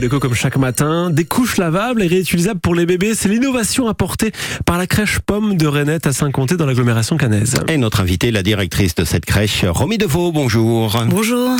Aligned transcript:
L'éco 0.00 0.20
comme 0.20 0.34
chaque 0.34 0.56
matin, 0.56 1.10
des 1.10 1.24
couches 1.24 1.56
lavables 1.56 2.04
et 2.04 2.06
réutilisables 2.06 2.60
pour 2.60 2.76
les 2.76 2.86
bébés, 2.86 3.16
c'est 3.16 3.28
l'innovation 3.28 3.88
apportée 3.88 4.30
par 4.64 4.78
la 4.78 4.86
crèche 4.86 5.18
Pomme 5.18 5.56
de 5.56 5.66
Renette 5.66 6.06
à 6.06 6.12
Saint-Comté 6.12 6.56
dans 6.56 6.66
l'agglomération 6.66 7.16
cannaise. 7.16 7.56
Et 7.66 7.78
notre 7.78 7.98
invitée, 7.98 8.30
la 8.30 8.44
directrice 8.44 8.94
de 8.94 9.04
cette 9.04 9.26
crèche, 9.26 9.64
Romy 9.64 9.98
Deveau, 9.98 10.30
bonjour. 10.30 10.96
Bonjour. 11.08 11.50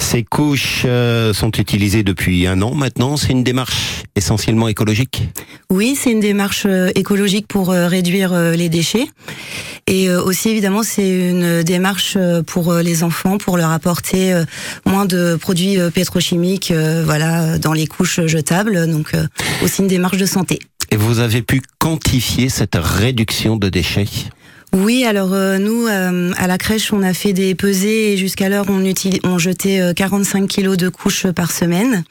Ces 0.00 0.24
couches 0.24 0.82
euh, 0.84 1.32
sont 1.32 1.52
utilisées 1.52 2.02
depuis 2.02 2.48
un 2.48 2.60
an 2.60 2.74
maintenant. 2.74 3.16
C'est 3.16 3.30
une 3.30 3.44
démarche 3.44 4.02
essentiellement 4.16 4.66
écologique? 4.66 5.28
Oui, 5.70 5.96
c'est 5.96 6.10
une 6.10 6.18
démarche 6.18 6.66
euh, 6.66 6.90
écologique 6.96 7.46
pour 7.46 7.70
euh, 7.70 7.86
réduire 7.86 8.34
les 8.56 8.68
déchets. 8.68 9.06
Et 9.88 10.10
aussi, 10.10 10.48
évidemment, 10.48 10.82
c'est 10.82 11.08
une 11.08 11.62
démarche 11.62 12.18
pour 12.46 12.74
les 12.74 13.04
enfants, 13.04 13.38
pour 13.38 13.56
leur 13.56 13.70
apporter 13.70 14.34
moins 14.84 15.04
de 15.04 15.36
produits 15.36 15.78
pétrochimiques 15.94 16.72
voilà, 17.04 17.58
dans 17.58 17.72
les 17.72 17.86
couches 17.86 18.20
jetables. 18.26 18.90
Donc, 18.90 19.12
aussi 19.62 19.82
une 19.82 19.88
démarche 19.88 20.16
de 20.16 20.26
santé. 20.26 20.58
Et 20.90 20.96
vous 20.96 21.20
avez 21.20 21.42
pu 21.42 21.62
quantifier 21.78 22.48
cette 22.48 22.76
réduction 22.76 23.56
de 23.56 23.68
déchets? 23.68 24.06
Oui, 24.72 25.04
alors 25.04 25.32
euh, 25.32 25.58
nous, 25.58 25.86
euh, 25.86 26.32
à 26.36 26.46
la 26.46 26.58
crèche, 26.58 26.92
on 26.92 27.02
a 27.02 27.14
fait 27.14 27.32
des 27.32 27.54
pesées 27.54 28.12
et 28.12 28.16
jusqu'alors, 28.16 28.66
on, 28.68 28.84
on 29.24 29.38
jetait 29.38 29.92
45 29.94 30.42
euh, 30.42 30.46
kilos 30.46 30.76
de 30.76 30.88
couches 30.88 31.26
par 31.28 31.50
semaine. 31.50 32.04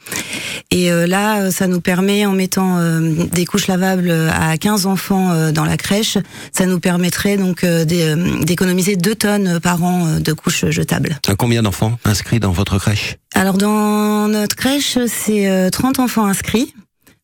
Et 0.70 0.90
là, 0.90 1.50
ça 1.52 1.68
nous 1.68 1.80
permet, 1.80 2.26
en 2.26 2.32
mettant 2.32 2.78
des 3.00 3.46
couches 3.46 3.68
lavables 3.68 4.10
à 4.10 4.58
15 4.58 4.86
enfants 4.86 5.50
dans 5.52 5.64
la 5.64 5.76
crèche, 5.76 6.18
ça 6.52 6.66
nous 6.66 6.80
permettrait 6.80 7.36
donc 7.36 7.64
d'économiser 7.64 8.96
2 8.96 9.14
tonnes 9.14 9.60
par 9.60 9.82
an 9.84 10.18
de 10.18 10.32
couches 10.32 10.66
jetables. 10.70 11.18
Combien 11.38 11.62
d'enfants 11.62 11.98
inscrits 12.04 12.40
dans 12.40 12.50
votre 12.50 12.78
crèche? 12.78 13.16
Alors 13.34 13.58
dans 13.58 14.28
notre 14.28 14.56
crèche, 14.56 14.98
c'est 15.06 15.70
30 15.70 16.00
enfants 16.00 16.26
inscrits. 16.26 16.74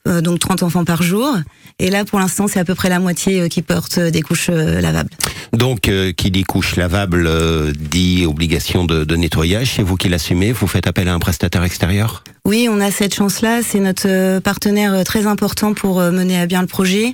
Donc 0.07 0.39
30 0.39 0.63
enfants 0.63 0.85
par 0.85 1.03
jour. 1.03 1.37
Et 1.79 1.91
là, 1.91 2.05
pour 2.05 2.19
l'instant, 2.19 2.49
c'est 2.49 2.61
à 2.61 2.65
peu 2.65 2.75
près 2.75 2.89
la 2.89 2.99
moitié 2.99 3.49
qui 3.49 3.63
portent 3.63 3.99
des 3.99 4.23
couches 4.23 4.49
lavables. 4.49 5.11
Donc, 5.53 5.89
euh, 5.89 6.13
qui 6.13 6.31
dit 6.31 6.45
couche 6.45 6.77
lavable 6.77 7.27
euh, 7.27 7.73
dit 7.79 8.25
obligation 8.27 8.85
de, 8.85 9.05
de 9.05 9.17
nettoyage. 9.17 9.73
C'est 9.77 9.83
vous 9.83 9.97
qui 9.97 10.09
l'assumez. 10.09 10.53
Vous 10.53 10.67
faites 10.67 10.87
appel 10.87 11.09
à 11.09 11.15
un 11.15 11.19
prestataire 11.19 11.65
extérieur? 11.65 12.25
Oui, 12.45 12.69
on 12.71 12.81
a 12.81 12.91
cette 12.91 13.15
chance-là. 13.15 13.61
C'est 13.63 13.81
notre 13.81 14.09
euh, 14.09 14.41
partenaire 14.41 15.05
très 15.05 15.27
important 15.27 15.75
pour 15.75 16.01
mener 16.01 16.41
à 16.41 16.47
bien 16.47 16.61
le 16.61 16.67
projet. 16.67 17.13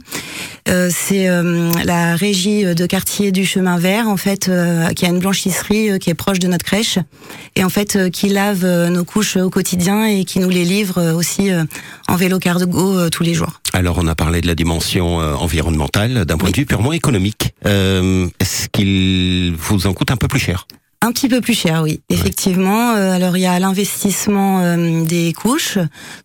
c'est 0.91 1.29
la 1.84 2.15
régie 2.15 2.65
de 2.65 2.87
quartier 2.87 3.33
du 3.33 3.47
Chemin 3.47 3.79
Vert, 3.79 4.09
en 4.09 4.17
fait, 4.17 4.51
qui 4.95 5.06
a 5.06 5.09
une 5.09 5.19
blanchisserie 5.19 5.99
qui 5.99 6.11
est 6.11 6.15
proche 6.15 6.39
de 6.39 6.49
notre 6.49 6.65
crèche, 6.65 6.99
et 7.56 7.65
en 7.65 7.71
fait, 7.71 8.11
qui 8.11 8.29
lave 8.29 8.65
nos 8.91 9.05
couches 9.05 9.37
au 9.37 9.49
quotidien 9.49 10.05
et 10.05 10.25
qui 10.25 10.41
nous 10.41 10.51
les 10.51 10.65
livre 10.65 11.15
aussi 11.15 11.51
en 12.06 12.17
vélo 12.17 12.39
cargo 12.39 13.09
tous 13.09 13.23
les 13.23 13.34
jours. 13.34 13.61
Alors, 13.79 13.98
on 13.98 14.09
a 14.09 14.17
parlé 14.17 14.41
de 14.41 14.48
la 14.48 14.57
dimension 14.57 15.19
environnementale 15.19 16.25
d'un 16.25 16.37
point 16.37 16.51
de 16.51 16.57
vue 16.57 16.67
purement 16.67 16.93
économique. 16.93 17.55
Euh, 17.65 18.27
est-ce 18.41 18.69
qu'il 18.69 19.55
vous 19.57 19.87
en 19.87 19.93
coûte 19.93 20.11
un 20.11 20.17
peu 20.17 20.27
plus 20.27 20.41
cher? 20.41 20.67
Un 21.00 21.12
petit 21.12 21.28
peu 21.28 21.41
plus 21.41 21.54
cher, 21.54 21.82
oui, 21.84 22.00
effectivement. 22.08 22.94
Euh, 22.94 23.12
alors 23.12 23.36
il 23.36 23.41
y 23.41 23.46
a 23.46 23.58
l'investissement 23.60 24.62
euh, 24.62 25.04
des 25.04 25.32
couches. 25.32 25.78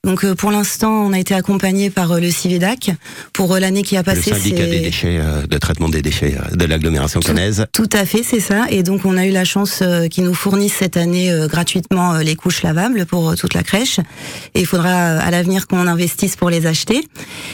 Donc 0.04 0.26
euh, 0.26 0.34
pour 0.34 0.50
l'instant, 0.50 0.92
on 1.06 1.14
a 1.14 1.20
été 1.20 1.36
accompagné 1.36 1.92
par 1.92 2.20
le 2.20 2.32
CIVEDAC 2.32 2.92
pour 3.34 3.56
l'année 3.58 3.84
qui 3.84 3.98
a 3.98 4.04
passé. 4.04 4.32
Le 4.32 4.38
syndicat 4.38 4.66
des 4.66 4.80
déchets, 4.80 5.20
de 5.48 5.58
traitement 5.60 5.90
des 5.90 6.02
déchets 6.02 6.36
de 6.54 6.66
l'agglomération 6.66 7.20
cannaise. 7.20 7.68
Tout, 7.72 7.90
à 7.94 8.06
fait, 8.06 8.24
c'est 8.24 8.40
ça. 8.40 8.66
Et 8.70 8.82
donc 8.82 9.06
on 9.06 9.16
a 9.16 9.28
eu 9.28 9.32
la 9.32 9.46
chance 9.46 9.84
qu'ils 10.10 10.24
nous 10.24 10.34
fournissent 10.34 10.74
cette 10.74 10.98
année 10.98 11.32
gratuitement 11.48 12.18
les 12.18 12.36
couches 12.36 12.64
lavables 12.64 13.06
pour 13.06 13.36
toute 13.36 13.54
la 13.54 13.62
crèche. 13.62 14.00
Et 14.56 14.62
il 14.62 14.66
faudra 14.66 14.90
à 14.90 15.30
l'avenir 15.30 15.68
qu'on 15.68 15.86
investisse 15.86 16.36
pour 16.36 16.50
les 16.50 16.66
acheter. 16.66 17.02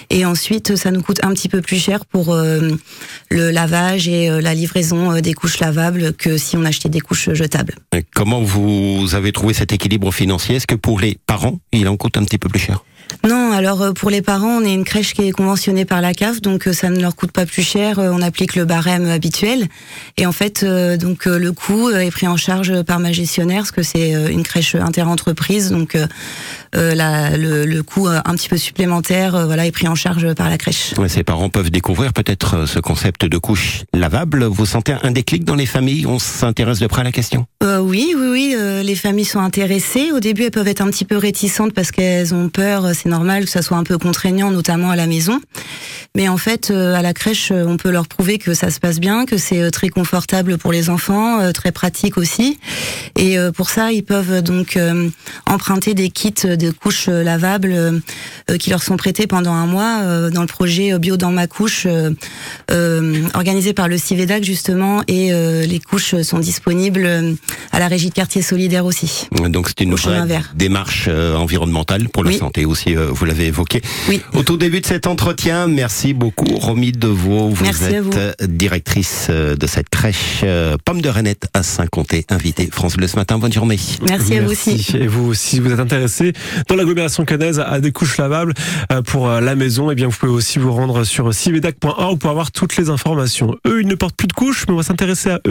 Et 0.10 0.26
ensuite, 0.26 0.78
ça 0.78 0.92
nous 0.92 1.02
coûte 1.02 1.20
un 1.24 1.34
petit 1.34 1.50
peu 1.50 1.62
plus 1.62 1.80
cher 1.80 2.06
pour 2.06 2.34
le 2.36 3.52
lavage 3.52 4.08
et 4.08 4.30
la 4.42 4.54
livraison 4.54 5.20
des 5.20 5.34
couches 5.34 5.60
lavables 5.60 6.14
que 6.14 6.38
si 6.38 6.56
on 6.56 6.64
achetait 6.64 6.90
des 6.90 7.02
couches 7.02 7.09
couches 7.10 7.34
jetables. 7.34 7.74
comment 8.14 8.42
vous 8.42 9.16
avez 9.16 9.32
trouvé 9.32 9.56
cet 9.56 9.74
équilibre 9.74 10.14
financier? 10.14 10.58
Est-ce 10.58 10.68
que 10.68 10.76
pour 10.76 11.00
les 11.00 11.18
parents, 11.26 11.60
il 11.72 11.88
en 11.88 11.98
coûte 11.98 12.18
un 12.18 12.24
petit 12.24 12.38
peu 12.38 12.50
plus 12.50 12.60
cher? 12.60 12.84
Non, 13.28 13.52
alors 13.52 13.82
euh, 13.82 13.92
pour 13.92 14.10
les 14.10 14.22
parents, 14.22 14.60
on 14.60 14.64
est 14.64 14.74
une 14.74 14.86
crèche 14.86 15.14
qui 15.14 15.24
est 15.24 15.32
conventionnée 15.32 15.86
par 15.86 16.02
la 16.02 16.14
CAF, 16.14 16.42
donc 16.42 16.68
euh, 16.68 16.74
ça 16.74 16.90
ne 16.90 17.00
leur 17.02 17.16
coûte 17.16 17.32
pas 17.32 17.46
plus 17.46 17.64
cher. 17.64 18.00
Euh, 18.00 18.12
on 18.14 18.22
applique 18.22 18.56
le 18.56 18.66
barème 18.66 19.08
habituel, 19.08 19.68
et 20.18 20.26
en 20.26 20.32
fait, 20.32 20.64
donc 20.64 21.26
le 21.26 21.52
coût 21.52 21.90
est 21.90 22.12
pris 22.12 22.28
en 22.28 22.38
charge 22.38 22.82
par 22.84 23.00
ma 23.00 23.12
gestionnaire, 23.12 23.60
parce 23.60 23.72
que 23.72 23.84
c'est 23.84 24.12
une 24.32 24.44
crèche 24.44 24.76
interentreprise, 24.76 25.70
donc 25.70 25.98
le, 26.74 27.66
le, 27.66 27.82
coût 27.84 28.08
un 28.08 28.36
petit 28.36 28.50
peu 28.50 28.58
supplémentaire, 28.58 29.46
voilà, 29.46 29.66
est 29.66 29.72
pris 29.72 29.88
en 29.88 29.96
charge 29.96 30.34
par 30.34 30.50
la 30.50 30.58
crèche. 30.58 30.94
Ouais, 30.98 31.10
ces 31.10 31.24
parents 31.24 31.50
peuvent 31.50 31.72
découvrir 31.72 32.14
peut-être 32.14 32.66
ce 32.66 32.80
concept 32.80 33.26
de 33.26 33.38
couche 33.38 33.84
lavable. 33.94 34.46
Vous 34.46 34.66
sentez 34.66 34.96
un 35.02 35.12
déclic 35.12 35.44
dans 35.44 35.56
les 35.56 35.66
familles? 35.66 36.06
On 36.06 36.20
s'intéresse 36.20 36.80
de 36.80 36.88
près 36.88 37.02
à 37.02 37.06
la 37.06 37.12
question? 37.12 37.46
Oui, 37.62 38.14
oui, 38.16 38.28
oui. 38.32 38.56
les 38.84 38.96
familles 38.96 39.26
sont 39.26 39.40
intéressées. 39.40 40.12
Au 40.14 40.22
début, 40.22 40.44
elles 40.44 40.52
peuvent 40.52 40.68
être 40.70 40.82
un 40.82 40.90
petit 40.90 41.04
peu 41.04 41.18
réticentes 41.18 41.74
parce 41.74 41.92
qu'elles 41.92 42.34
ont 42.34 42.48
peur 42.48 42.92
c'est 42.94 43.10
normal 43.10 43.46
que 43.46 43.50
ça 43.50 43.62
soit 43.62 43.76
un 43.76 43.84
peu 43.84 43.98
contraignant, 43.98 44.50
notamment 44.50 44.92
à 44.92 44.96
la 44.96 45.08
maison. 45.08 45.42
Mais 46.16 46.28
en 46.28 46.38
fait, 46.38 46.72
euh, 46.72 46.96
à 46.96 47.02
la 47.02 47.14
crèche, 47.14 47.52
euh, 47.52 47.66
on 47.68 47.78
peut 47.78 47.92
leur 47.92 48.08
prouver 48.08 48.40
que 48.40 48.54
ça 48.56 48.72
se 48.72 48.80
passe 48.80 49.00
bien, 49.00 49.26
que 49.26 49.38
c'est 49.38 49.62
euh, 49.62 49.70
très 49.70 49.90
confortable 49.90 50.58
pour 50.58 50.72
les 50.72 50.90
enfants, 50.90 51.52
très 51.54 51.72
pratique 51.72 52.18
aussi. 52.18 52.60
Et 53.18 53.38
pour 53.56 53.70
ça, 53.70 53.92
ils 53.92 54.04
peuvent 54.04 54.42
donc 54.42 54.78
emprunter 55.46 55.94
des 55.94 56.10
kits 56.10 56.32
de 56.32 56.72
couches 56.72 57.08
lavables 57.08 58.02
qui 58.60 58.70
leur 58.70 58.82
sont 58.82 58.98
prêtés 58.98 59.28
pendant 59.28 59.54
un 59.54 59.66
mois 59.66 60.30
dans 60.30 60.42
le 60.42 60.48
projet 60.48 60.98
Bio 61.00 61.18
dans 61.18 61.32
ma 61.32 61.48
couche, 61.48 61.88
organisé 63.34 63.74
par 63.74 63.88
le 63.88 63.98
CIVEDAC 63.98 64.44
justement. 64.44 65.02
Et 65.08 65.32
les 65.32 65.80
couches 65.80 66.22
sont 66.22 66.40
disponibles 66.40 67.36
à 67.72 67.80
la 67.80 67.88
régie 67.88 68.10
de 68.10 68.14
quartier 68.14 68.42
solidaire 68.42 68.86
aussi. 68.86 69.28
Donc 69.50 69.68
c'est 69.70 69.84
une 69.84 69.96
vraie 69.96 70.42
démarche 70.56 71.08
environnementale 71.08 72.10
pour 72.10 72.24
la 72.24 72.32
santé 72.32 72.66
aussi, 72.66 72.96
vous 72.96 73.26
l'avez 73.26 73.48
évoqué. 73.48 73.82
Oui. 74.08 74.22
Au 74.34 74.44
tout 74.44 74.58
début 74.58 74.82
de 74.82 74.86
cet 74.86 75.08
entretien, 75.08 75.68
merci 75.68 75.90
Merci 75.90 76.14
beaucoup, 76.14 76.46
Romy 76.46 76.92
Deveau. 76.92 77.50
Vous 77.50 77.66
êtes 77.66 78.44
directrice 78.44 79.28
euh, 79.32 79.56
de 79.56 79.66
cette 79.66 79.90
crèche 79.90 80.42
euh, 80.44 80.78
Pomme 80.86 81.02
de 81.02 81.10
Renette 81.10 81.48
à 81.54 81.64
Saint-Comté, 81.64 82.26
invitée 82.30 82.70
France 82.72 82.96
Bleu 82.96 83.08
ce 83.08 83.16
matin. 83.16 83.40
Bonne 83.40 83.52
journée. 83.52 83.80
Merci, 84.08 84.38
à 84.38 84.44
vous 84.44 84.52
aussi. 84.52 84.88
Et 84.96 85.08
vous, 85.08 85.34
si 85.34 85.60
vous 85.60 85.72
êtes 85.74 85.80
intéressé 85.80 86.34
dans 86.68 86.76
l'agglomération 86.76 87.26
cannaise 87.26 87.60
à 87.60 87.80
des 87.80 87.92
couches 87.92 88.18
lavables 88.18 88.54
euh, 88.92 89.02
pour 89.02 89.28
la 89.28 89.56
maison, 89.56 89.90
eh 89.90 89.96
bien 89.96 90.08
vous 90.08 90.16
pouvez 90.16 90.32
aussi 90.32 90.60
vous 90.60 90.72
rendre 90.72 91.04
sur 91.04 91.34
civedac.org 91.34 92.20
pour 92.20 92.30
avoir 92.30 92.52
toutes 92.52 92.78
les 92.78 92.92
informations. 92.92 93.58
Eux, 93.66 93.82
ils 93.82 93.88
ne 93.88 93.96
portent 93.96 94.16
plus 94.16 94.28
de 94.28 94.34
couches, 94.34 94.66
mais 94.68 94.74
on 94.76 94.78
va 94.78 94.84
s'intéresser 94.84 95.32
à 95.32 95.36
eux. 95.36 95.42